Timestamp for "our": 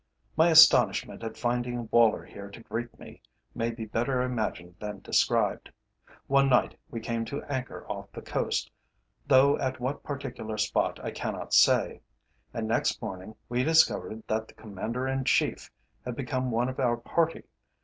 16.79-16.97